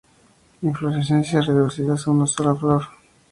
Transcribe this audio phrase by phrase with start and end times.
[0.63, 2.85] Inflorescencias reducidas a una sola flor.